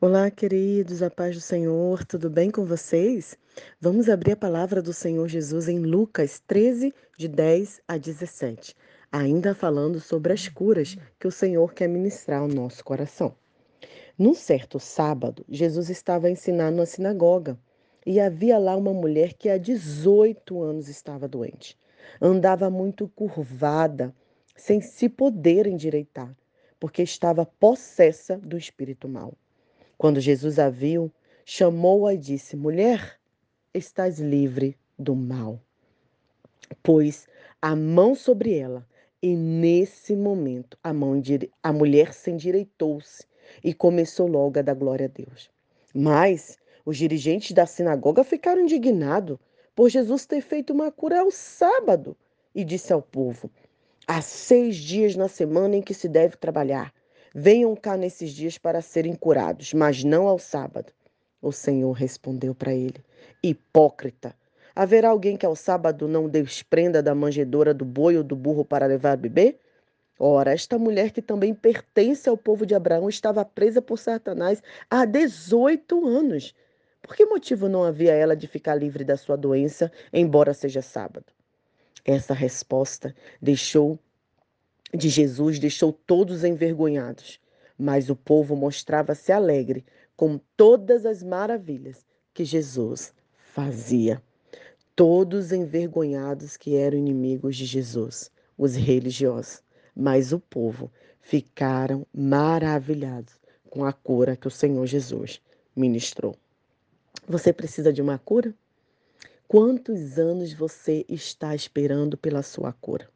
Olá, 0.00 0.28
queridos, 0.28 1.02
a 1.02 1.08
paz 1.08 1.36
do 1.36 1.40
Senhor, 1.40 2.04
tudo 2.04 2.28
bem 2.28 2.50
com 2.50 2.64
vocês? 2.64 3.38
Vamos 3.80 4.08
abrir 4.08 4.32
a 4.32 4.36
palavra 4.36 4.82
do 4.82 4.92
Senhor 4.92 5.28
Jesus 5.28 5.68
em 5.68 5.78
Lucas 5.78 6.42
13, 6.46 6.92
de 7.16 7.28
10 7.28 7.80
a 7.86 7.96
17, 7.96 8.74
ainda 9.10 9.54
falando 9.54 10.00
sobre 10.00 10.32
as 10.32 10.48
curas 10.48 10.96
que 11.18 11.28
o 11.28 11.30
Senhor 11.30 11.72
quer 11.72 11.88
ministrar 11.88 12.40
ao 12.40 12.48
nosso 12.48 12.84
coração. 12.84 13.36
Num 14.18 14.34
certo 14.34 14.80
sábado, 14.80 15.44
Jesus 15.48 15.88
estava 15.88 16.28
ensinando 16.28 16.78
na 16.78 16.86
sinagoga 16.86 17.56
e 18.04 18.20
havia 18.20 18.58
lá 18.58 18.76
uma 18.76 18.92
mulher 18.92 19.32
que 19.32 19.48
há 19.48 19.56
18 19.56 20.60
anos 20.60 20.88
estava 20.88 21.28
doente. 21.28 21.78
Andava 22.20 22.68
muito 22.68 23.08
curvada, 23.08 24.12
sem 24.56 24.80
se 24.80 25.08
poder 25.08 25.68
endireitar, 25.68 26.36
porque 26.80 27.00
estava 27.00 27.46
possessa 27.46 28.36
do 28.36 28.58
espírito 28.58 29.08
mau. 29.08 29.32
Quando 30.04 30.20
Jesus 30.20 30.58
a 30.58 30.68
viu, 30.68 31.10
chamou-a 31.46 32.12
e 32.12 32.18
disse: 32.18 32.56
Mulher, 32.56 33.18
estás 33.72 34.20
livre 34.20 34.76
do 34.98 35.16
mal. 35.16 35.58
Pôs 36.82 37.26
a 37.62 37.74
mão 37.74 38.14
sobre 38.14 38.54
ela, 38.54 38.86
e 39.22 39.34
nesse 39.34 40.14
momento 40.14 40.76
a, 40.84 40.92
mão, 40.92 41.22
a 41.62 41.72
mulher 41.72 42.12
se 42.12 42.30
endireitou-se 42.30 43.24
e 43.64 43.72
começou 43.72 44.26
logo 44.26 44.58
a 44.58 44.62
dar 44.62 44.74
glória 44.74 45.06
a 45.06 45.08
Deus. 45.08 45.50
Mas 45.94 46.58
os 46.84 46.98
dirigentes 46.98 47.52
da 47.52 47.64
sinagoga 47.64 48.22
ficaram 48.22 48.60
indignados 48.60 49.38
por 49.74 49.88
Jesus 49.88 50.26
ter 50.26 50.42
feito 50.42 50.74
uma 50.74 50.92
cura 50.92 51.20
ao 51.20 51.30
sábado 51.30 52.14
e 52.54 52.62
disse 52.62 52.92
ao 52.92 53.00
povo: 53.00 53.50
Há 54.06 54.20
seis 54.20 54.76
dias 54.76 55.16
na 55.16 55.28
semana 55.28 55.76
em 55.76 55.80
que 55.80 55.94
se 55.94 56.10
deve 56.10 56.36
trabalhar. 56.36 56.92
Venham 57.36 57.74
cá 57.74 57.96
nesses 57.96 58.30
dias 58.30 58.58
para 58.58 58.80
serem 58.80 59.12
curados, 59.12 59.74
mas 59.74 60.04
não 60.04 60.28
ao 60.28 60.38
sábado. 60.38 60.92
O 61.42 61.50
Senhor 61.50 61.90
respondeu 61.90 62.54
para 62.54 62.72
ele: 62.72 63.04
Hipócrita, 63.42 64.36
haverá 64.72 65.08
alguém 65.08 65.36
que 65.36 65.44
ao 65.44 65.56
sábado 65.56 66.06
não 66.06 66.28
desprenda 66.28 67.02
da 67.02 67.12
manjedoura 67.12 67.74
do 67.74 67.84
boi 67.84 68.16
ou 68.16 68.22
do 68.22 68.36
burro 68.36 68.64
para 68.64 68.86
levar 68.86 69.14
a 69.14 69.16
beber? 69.16 69.58
Ora, 70.16 70.52
esta 70.52 70.78
mulher 70.78 71.10
que 71.10 71.20
também 71.20 71.52
pertence 71.52 72.28
ao 72.28 72.36
povo 72.36 72.64
de 72.64 72.72
Abraão 72.72 73.08
estava 73.08 73.44
presa 73.44 73.82
por 73.82 73.98
Satanás 73.98 74.62
há 74.88 75.04
18 75.04 76.06
anos. 76.06 76.54
Por 77.02 77.16
que 77.16 77.26
motivo 77.26 77.68
não 77.68 77.82
havia 77.82 78.12
ela 78.12 78.36
de 78.36 78.46
ficar 78.46 78.76
livre 78.76 79.02
da 79.02 79.16
sua 79.16 79.36
doença, 79.36 79.90
embora 80.12 80.54
seja 80.54 80.80
sábado? 80.80 81.26
Essa 82.04 82.32
resposta 82.32 83.12
deixou 83.42 83.98
de 84.94 85.08
Jesus 85.08 85.58
deixou 85.58 85.92
todos 85.92 86.44
envergonhados, 86.44 87.40
mas 87.76 88.08
o 88.08 88.14
povo 88.14 88.54
mostrava-se 88.54 89.32
alegre 89.32 89.84
com 90.16 90.38
todas 90.56 91.04
as 91.04 91.22
maravilhas 91.22 92.06
que 92.32 92.44
Jesus 92.44 93.12
fazia. 93.52 94.22
Todos 94.94 95.50
envergonhados 95.50 96.56
que 96.56 96.76
eram 96.76 96.96
inimigos 96.96 97.56
de 97.56 97.64
Jesus, 97.64 98.30
os 98.56 98.76
religiosos, 98.76 99.60
mas 99.96 100.32
o 100.32 100.38
povo 100.38 100.90
ficaram 101.20 102.06
maravilhados 102.14 103.34
com 103.68 103.84
a 103.84 103.92
cura 103.92 104.36
que 104.36 104.46
o 104.46 104.50
Senhor 104.50 104.86
Jesus 104.86 105.42
ministrou. 105.74 106.36
Você 107.26 107.52
precisa 107.52 107.92
de 107.92 108.00
uma 108.00 108.18
cura? 108.18 108.54
Quantos 109.48 110.18
anos 110.18 110.52
você 110.52 111.04
está 111.08 111.54
esperando 111.54 112.16
pela 112.16 112.42
sua 112.42 112.72
cura? 112.72 113.08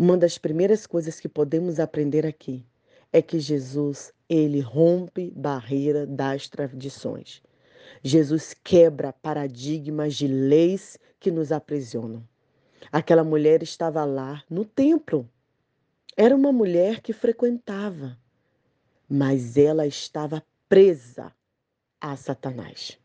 Uma 0.00 0.16
das 0.16 0.38
primeiras 0.38 0.86
coisas 0.86 1.18
que 1.18 1.28
podemos 1.28 1.80
aprender 1.80 2.24
aqui 2.24 2.64
é 3.12 3.20
que 3.20 3.40
Jesus, 3.40 4.12
ele 4.28 4.60
rompe 4.60 5.32
barreira 5.34 6.06
das 6.06 6.48
tradições. 6.48 7.42
Jesus 8.00 8.54
quebra 8.54 9.12
paradigmas 9.12 10.14
de 10.14 10.28
leis 10.28 11.00
que 11.18 11.32
nos 11.32 11.50
aprisionam. 11.50 12.22
Aquela 12.92 13.24
mulher 13.24 13.60
estava 13.60 14.04
lá 14.04 14.44
no 14.48 14.64
templo. 14.64 15.28
Era 16.16 16.36
uma 16.36 16.52
mulher 16.52 17.00
que 17.00 17.12
frequentava, 17.12 18.16
mas 19.08 19.56
ela 19.56 19.84
estava 19.84 20.44
presa 20.68 21.32
a 22.00 22.14
Satanás. 22.14 22.96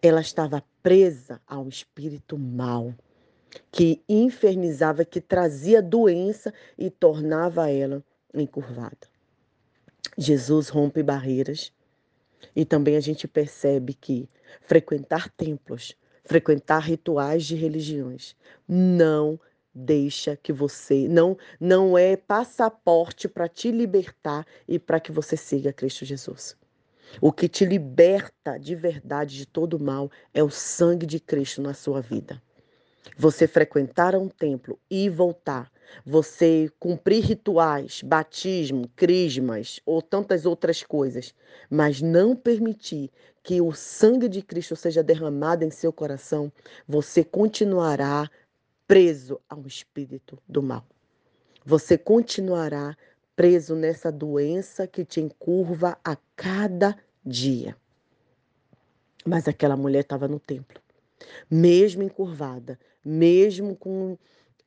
Ela 0.00 0.20
estava 0.20 0.62
presa 0.84 1.40
ao 1.48 1.68
espírito 1.68 2.38
mau 2.38 2.94
que 3.70 4.02
infernizava, 4.08 5.04
que 5.04 5.20
trazia 5.20 5.82
doença 5.82 6.52
e 6.78 6.90
tornava 6.90 7.70
ela 7.70 8.02
encurvada. 8.32 9.08
Jesus 10.16 10.68
rompe 10.68 11.02
barreiras 11.02 11.72
e 12.54 12.64
também 12.64 12.96
a 12.96 13.00
gente 13.00 13.26
percebe 13.26 13.94
que 13.94 14.28
frequentar 14.62 15.28
templos, 15.30 15.96
frequentar 16.24 16.80
rituais 16.80 17.44
de 17.44 17.54
religiões 17.54 18.36
não 18.68 19.38
deixa 19.74 20.36
que 20.36 20.52
você 20.52 21.08
não 21.08 21.36
não 21.58 21.98
é 21.98 22.16
passaporte 22.16 23.28
para 23.28 23.48
te 23.48 23.72
libertar 23.72 24.46
e 24.68 24.78
para 24.78 25.00
que 25.00 25.10
você 25.10 25.36
siga 25.36 25.72
Cristo 25.72 26.04
Jesus. 26.04 26.56
O 27.20 27.32
que 27.32 27.48
te 27.48 27.64
liberta 27.64 28.58
de 28.58 28.74
verdade 28.74 29.36
de 29.36 29.46
todo 29.46 29.78
mal 29.78 30.10
é 30.32 30.42
o 30.42 30.50
sangue 30.50 31.06
de 31.06 31.20
Cristo 31.20 31.60
na 31.60 31.74
sua 31.74 32.00
vida. 32.00 32.40
Você 33.16 33.46
frequentar 33.46 34.16
um 34.16 34.28
templo 34.28 34.78
e 34.90 35.08
voltar, 35.08 35.70
você 36.04 36.70
cumprir 36.80 37.22
rituais, 37.22 38.00
batismo, 38.02 38.88
crismas 38.96 39.78
ou 39.84 40.00
tantas 40.00 40.46
outras 40.46 40.82
coisas, 40.82 41.34
mas 41.70 42.00
não 42.00 42.34
permitir 42.34 43.10
que 43.42 43.60
o 43.60 43.72
sangue 43.72 44.28
de 44.28 44.42
Cristo 44.42 44.74
seja 44.74 45.02
derramado 45.02 45.64
em 45.64 45.70
seu 45.70 45.92
coração, 45.92 46.50
você 46.88 47.22
continuará 47.22 48.28
preso 48.86 49.40
ao 49.48 49.66
espírito 49.66 50.38
do 50.48 50.62
mal. 50.62 50.84
Você 51.64 51.96
continuará 51.98 52.96
preso 53.36 53.74
nessa 53.74 54.10
doença 54.10 54.86
que 54.86 55.04
te 55.04 55.20
encurva 55.20 55.98
a 56.02 56.16
cada 56.34 56.96
dia. 57.24 57.76
Mas 59.24 59.46
aquela 59.46 59.76
mulher 59.76 60.00
estava 60.00 60.26
no 60.26 60.38
templo 60.38 60.83
mesmo 61.50 62.02
encurvada, 62.02 62.78
mesmo 63.04 63.76
com 63.76 64.16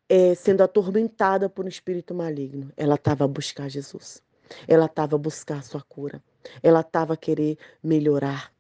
é, 0.10 0.34
sendo 0.36 0.62
atormentada 0.62 1.50
por 1.50 1.66
um 1.66 1.68
espírito 1.68 2.14
maligno, 2.14 2.72
ela 2.78 2.96
estava 2.96 3.26
a 3.26 3.28
buscar 3.28 3.70
Jesus. 3.70 4.22
Ela 4.68 4.86
estava 4.86 5.16
a 5.16 5.20
buscar 5.20 5.60
a 5.60 5.62
sua 5.62 5.82
cura. 5.82 6.24
Ela 6.64 6.82
estava 6.82 7.14
a 7.14 7.18
querer 7.18 7.58
melhorar. 7.84 8.54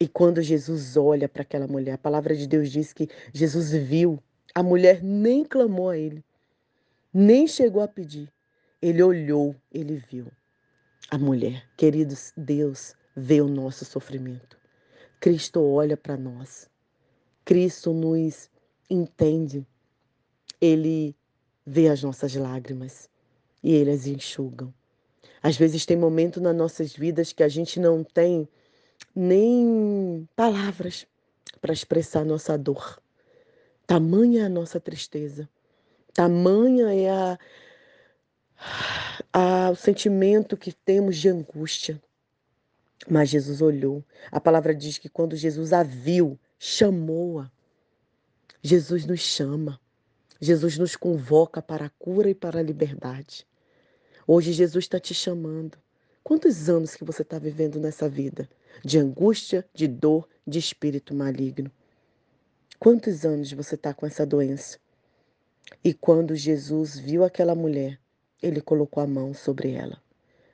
E 0.00 0.08
quando 0.08 0.42
Jesus 0.42 0.96
olha 0.96 1.28
para 1.28 1.42
aquela 1.42 1.66
mulher, 1.66 1.94
a 1.94 1.98
palavra 1.98 2.34
de 2.34 2.46
Deus 2.46 2.70
diz 2.70 2.92
que 2.92 3.08
Jesus 3.32 3.72
viu, 3.72 4.22
a 4.54 4.62
mulher 4.62 5.02
nem 5.02 5.44
clamou 5.44 5.90
a 5.90 5.98
ele, 5.98 6.24
nem 7.12 7.46
chegou 7.46 7.82
a 7.82 7.88
pedir. 7.88 8.30
Ele 8.80 9.02
olhou, 9.02 9.54
ele 9.72 9.96
viu. 10.10 10.26
A 11.10 11.18
mulher, 11.18 11.66
queridos, 11.76 12.32
Deus 12.36 12.94
vê 13.14 13.40
o 13.40 13.48
nosso 13.48 13.84
sofrimento. 13.84 14.58
Cristo 15.20 15.62
olha 15.62 15.96
para 15.96 16.16
nós. 16.16 16.68
Cristo 17.46 17.94
nos 17.94 18.50
entende. 18.90 19.64
Ele 20.60 21.14
vê 21.64 21.88
as 21.88 22.02
nossas 22.02 22.34
lágrimas 22.34 23.08
e 23.62 23.72
ele 23.72 23.92
as 23.92 24.04
enxuga. 24.06 24.68
Às 25.40 25.56
vezes 25.56 25.86
tem 25.86 25.96
momentos 25.96 26.42
nas 26.42 26.56
nossas 26.56 26.92
vidas 26.92 27.32
que 27.32 27.44
a 27.44 27.48
gente 27.48 27.78
não 27.78 28.02
tem 28.02 28.48
nem 29.14 30.28
palavras 30.34 31.06
para 31.60 31.72
expressar 31.72 32.24
nossa 32.24 32.58
dor. 32.58 33.00
Tamanha 33.86 34.42
é 34.42 34.46
a 34.46 34.48
nossa 34.48 34.80
tristeza, 34.80 35.48
tamanha 36.12 36.92
é 36.92 37.08
a, 37.08 37.38
a, 39.32 39.70
o 39.70 39.76
sentimento 39.76 40.56
que 40.56 40.72
temos 40.72 41.16
de 41.16 41.28
angústia. 41.28 42.02
Mas 43.08 43.28
Jesus 43.28 43.62
olhou. 43.62 44.04
A 44.32 44.40
palavra 44.40 44.74
diz 44.74 44.98
que 44.98 45.08
quando 45.08 45.36
Jesus 45.36 45.72
a 45.72 45.84
viu, 45.84 46.36
chamou-a. 46.58 47.50
Jesus 48.62 49.04
nos 49.06 49.20
chama. 49.20 49.80
Jesus 50.40 50.76
nos 50.76 50.96
convoca 50.96 51.62
para 51.62 51.86
a 51.86 51.90
cura 51.90 52.30
e 52.30 52.34
para 52.34 52.60
a 52.60 52.62
liberdade. 52.62 53.46
Hoje 54.26 54.52
Jesus 54.52 54.84
está 54.84 54.98
te 54.98 55.14
chamando. 55.14 55.78
Quantos 56.22 56.68
anos 56.68 56.94
que 56.94 57.04
você 57.04 57.22
está 57.22 57.38
vivendo 57.38 57.78
nessa 57.78 58.08
vida? 58.08 58.48
De 58.84 58.98
angústia, 58.98 59.64
de 59.72 59.86
dor, 59.86 60.28
de 60.46 60.58
espírito 60.58 61.14
maligno. 61.14 61.70
Quantos 62.78 63.24
anos 63.24 63.52
você 63.52 63.76
está 63.76 63.94
com 63.94 64.04
essa 64.04 64.26
doença? 64.26 64.78
E 65.82 65.94
quando 65.94 66.34
Jesus 66.34 66.98
viu 66.98 67.24
aquela 67.24 67.54
mulher, 67.54 67.98
ele 68.42 68.60
colocou 68.60 69.02
a 69.02 69.06
mão 69.06 69.32
sobre 69.32 69.72
ela. 69.72 70.02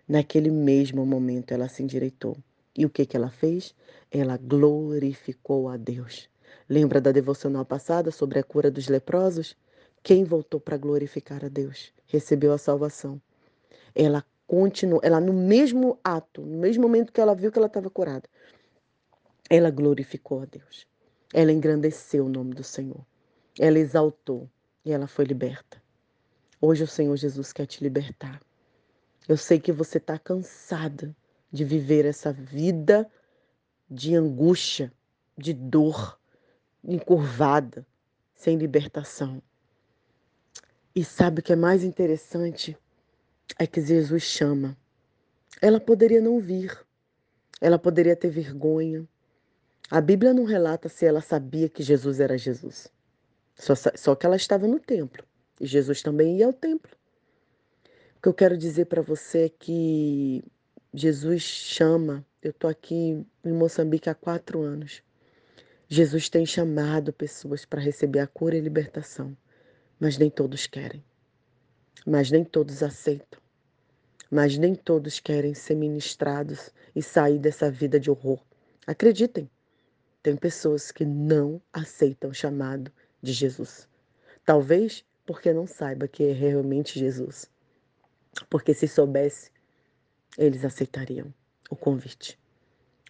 Naquele 0.06 0.50
mesmo 0.50 1.04
momento 1.04 1.52
ela 1.52 1.68
se 1.68 1.82
endireitou. 1.82 2.36
E 2.76 2.86
o 2.86 2.90
que, 2.90 3.04
que 3.04 3.16
ela 3.16 3.30
fez? 3.30 3.74
Ela 4.10 4.36
glorificou 4.36 5.68
a 5.68 5.76
Deus. 5.76 6.28
Lembra 6.68 7.00
da 7.00 7.12
devocional 7.12 7.64
passada 7.64 8.10
sobre 8.10 8.38
a 8.38 8.42
cura 8.42 8.70
dos 8.70 8.88
leprosos? 8.88 9.56
Quem 10.02 10.24
voltou 10.24 10.58
para 10.58 10.76
glorificar 10.76 11.44
a 11.44 11.48
Deus 11.48 11.92
recebeu 12.06 12.52
a 12.52 12.58
salvação. 12.58 13.20
Ela 13.94 14.24
continuou, 14.46 15.00
ela 15.02 15.20
no 15.20 15.32
mesmo 15.32 15.98
ato, 16.02 16.42
no 16.42 16.58
mesmo 16.58 16.82
momento 16.82 17.12
que 17.12 17.20
ela 17.20 17.34
viu 17.34 17.52
que 17.52 17.58
ela 17.58 17.66
estava 17.66 17.88
curada, 17.88 18.28
ela 19.48 19.70
glorificou 19.70 20.42
a 20.42 20.44
Deus. 20.44 20.86
Ela 21.32 21.52
engrandeceu 21.52 22.26
o 22.26 22.28
nome 22.28 22.54
do 22.54 22.64
Senhor. 22.64 23.04
Ela 23.58 23.78
exaltou 23.78 24.48
e 24.84 24.92
ela 24.92 25.06
foi 25.06 25.24
liberta. 25.24 25.82
Hoje 26.60 26.84
o 26.84 26.88
Senhor 26.88 27.16
Jesus 27.16 27.52
quer 27.52 27.66
te 27.66 27.82
libertar. 27.82 28.40
Eu 29.28 29.36
sei 29.36 29.60
que 29.60 29.72
você 29.72 29.98
está 29.98 30.18
cansada 30.18 31.14
de 31.52 31.64
viver 31.64 32.04
essa 32.04 32.32
vida 32.32 33.10
de 33.90 34.16
angústia, 34.16 34.92
de 35.36 35.52
dor, 35.52 36.18
encurvada, 36.82 37.86
sem 38.34 38.56
libertação. 38.56 39.42
E 40.94 41.04
sabe 41.04 41.40
o 41.40 41.42
que 41.42 41.52
é 41.52 41.56
mais 41.56 41.84
interessante? 41.84 42.76
É 43.58 43.66
que 43.66 43.80
Jesus 43.80 44.22
chama. 44.22 44.76
Ela 45.60 45.78
poderia 45.78 46.20
não 46.20 46.40
vir, 46.40 46.76
ela 47.60 47.78
poderia 47.78 48.16
ter 48.16 48.30
vergonha. 48.30 49.06
A 49.90 50.00
Bíblia 50.00 50.32
não 50.32 50.44
relata 50.44 50.88
se 50.88 51.04
ela 51.04 51.20
sabia 51.20 51.68
que 51.68 51.82
Jesus 51.82 52.18
era 52.18 52.38
Jesus. 52.38 52.88
Só, 53.54 53.74
só 53.76 54.14
que 54.14 54.24
ela 54.24 54.36
estava 54.36 54.66
no 54.66 54.80
templo. 54.80 55.22
E 55.60 55.66
Jesus 55.66 56.02
também 56.02 56.38
ia 56.38 56.46
ao 56.46 56.52
templo. 56.52 56.90
O 58.16 58.22
que 58.22 58.28
eu 58.28 58.34
quero 58.34 58.56
dizer 58.56 58.86
para 58.86 59.02
você 59.02 59.44
é 59.44 59.48
que 59.48 60.42
Jesus 60.94 61.42
chama. 61.42 62.24
Eu 62.42 62.50
estou 62.50 62.68
aqui 62.68 63.24
em 63.44 63.52
Moçambique 63.52 64.10
há 64.10 64.14
quatro 64.14 64.60
anos. 64.60 65.02
Jesus 65.88 66.28
tem 66.28 66.44
chamado 66.44 67.12
pessoas 67.14 67.64
para 67.64 67.80
receber 67.80 68.18
a 68.18 68.26
cura 68.26 68.56
e 68.56 68.60
a 68.60 68.62
libertação, 68.62 69.34
mas 69.98 70.18
nem 70.18 70.28
todos 70.28 70.66
querem. 70.66 71.02
Mas 72.06 72.30
nem 72.30 72.44
todos 72.44 72.82
aceitam. 72.82 73.40
Mas 74.30 74.58
nem 74.58 74.74
todos 74.74 75.18
querem 75.18 75.54
ser 75.54 75.76
ministrados 75.76 76.70
e 76.94 77.02
sair 77.02 77.38
dessa 77.38 77.70
vida 77.70 77.98
de 77.98 78.10
horror. 78.10 78.42
Acreditem, 78.86 79.48
tem 80.22 80.36
pessoas 80.36 80.90
que 80.90 81.06
não 81.06 81.60
aceitam 81.72 82.30
o 82.30 82.34
chamado 82.34 82.92
de 83.22 83.32
Jesus. 83.32 83.88
Talvez 84.44 85.04
porque 85.24 85.54
não 85.54 85.66
saiba 85.66 86.08
que 86.08 86.24
é 86.24 86.32
realmente 86.32 86.98
Jesus. 86.98 87.50
Porque 88.50 88.74
se 88.74 88.88
soubesse, 88.88 89.51
eles 90.36 90.64
aceitariam 90.64 91.32
o 91.70 91.76
convite. 91.76 92.38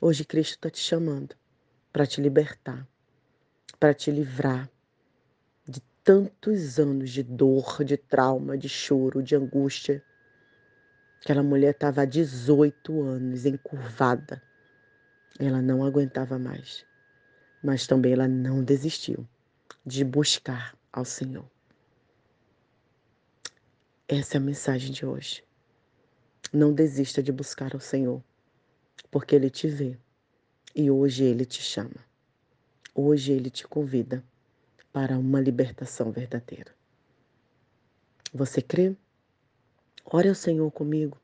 Hoje 0.00 0.24
Cristo 0.24 0.54
está 0.54 0.70
te 0.70 0.80
chamando 0.80 1.34
para 1.92 2.06
te 2.06 2.20
libertar, 2.20 2.86
para 3.78 3.94
te 3.94 4.10
livrar 4.10 4.68
de 5.66 5.80
tantos 6.02 6.78
anos 6.78 7.10
de 7.10 7.22
dor, 7.22 7.84
de 7.84 7.96
trauma, 7.96 8.58
de 8.58 8.68
choro, 8.68 9.22
de 9.22 9.36
angústia. 9.36 10.02
Aquela 11.20 11.42
mulher 11.42 11.70
estava 11.70 12.02
há 12.02 12.04
18 12.04 13.02
anos 13.02 13.46
encurvada. 13.46 14.42
Ela 15.38 15.62
não 15.62 15.84
aguentava 15.84 16.38
mais, 16.38 16.84
mas 17.62 17.86
também 17.86 18.12
ela 18.12 18.26
não 18.26 18.64
desistiu 18.64 19.26
de 19.86 20.04
buscar 20.04 20.76
ao 20.92 21.04
Senhor. 21.04 21.48
Essa 24.08 24.36
é 24.36 24.38
a 24.38 24.40
mensagem 24.40 24.90
de 24.90 25.06
hoje. 25.06 25.42
Não 26.52 26.70
desista 26.70 27.22
de 27.22 27.32
buscar 27.32 27.72
ao 27.72 27.80
Senhor, 27.80 28.22
porque 29.10 29.34
Ele 29.34 29.48
te 29.48 29.68
vê 29.68 29.96
e 30.74 30.90
hoje 30.90 31.24
Ele 31.24 31.46
te 31.46 31.62
chama. 31.62 32.04
Hoje 32.94 33.32
Ele 33.32 33.48
te 33.48 33.66
convida 33.66 34.22
para 34.92 35.18
uma 35.18 35.40
libertação 35.40 36.12
verdadeira. 36.12 36.70
Você 38.34 38.60
crê? 38.60 38.94
Ore 40.04 40.28
ao 40.28 40.34
Senhor 40.34 40.70
comigo. 40.70 41.18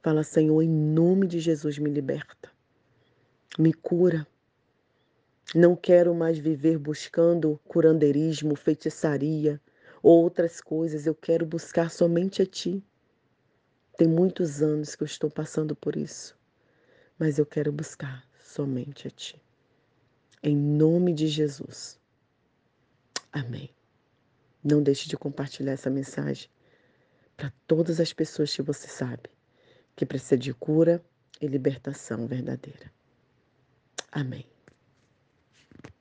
Fala, 0.00 0.22
Senhor, 0.22 0.62
em 0.62 0.68
nome 0.68 1.26
de 1.26 1.40
Jesus, 1.40 1.78
me 1.78 1.90
liberta. 1.90 2.48
Me 3.58 3.72
cura. 3.72 4.24
Não 5.52 5.74
quero 5.74 6.14
mais 6.14 6.38
viver 6.38 6.78
buscando 6.78 7.60
curandeirismo, 7.66 8.54
feitiçaria, 8.54 9.60
outras 10.00 10.60
coisas, 10.60 11.06
eu 11.06 11.14
quero 11.14 11.44
buscar 11.44 11.90
somente 11.90 12.42
a 12.42 12.46
Ti. 12.46 12.84
Tem 13.96 14.08
muitos 14.08 14.62
anos 14.62 14.94
que 14.94 15.02
eu 15.02 15.06
estou 15.06 15.30
passando 15.30 15.76
por 15.76 15.94
isso, 15.96 16.36
mas 17.18 17.38
eu 17.38 17.46
quero 17.46 17.70
buscar 17.70 18.26
somente 18.40 19.06
a 19.06 19.10
Ti. 19.10 19.40
Em 20.42 20.56
nome 20.56 21.12
de 21.12 21.28
Jesus. 21.28 21.98
Amém. 23.32 23.70
Não 24.62 24.82
deixe 24.82 25.08
de 25.08 25.16
compartilhar 25.16 25.72
essa 25.72 25.90
mensagem 25.90 26.48
para 27.36 27.52
todas 27.66 28.00
as 28.00 28.12
pessoas 28.12 28.54
que 28.54 28.62
você 28.62 28.88
sabe 28.88 29.30
que 29.96 30.04
precisa 30.04 30.36
de 30.36 30.52
cura 30.52 31.04
e 31.40 31.46
libertação 31.46 32.26
verdadeira. 32.26 32.92
Amém. 34.10 34.53